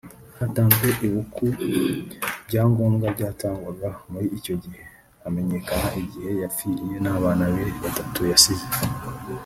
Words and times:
hatanzwe 0.39 0.87
Ibuku 1.07 1.45
(ibyangombwa 2.39 3.05
byatangwaga 3.15 3.89
muri 4.11 4.27
icyo 4.37 4.53
gihe) 4.63 4.83
hamenyekana 5.23 5.87
igihe 6.03 6.29
yapfiriye 6.41 6.95
n’abana 7.03 7.43
be 7.53 7.63
batatu 7.83 8.19
yasize 8.31 8.67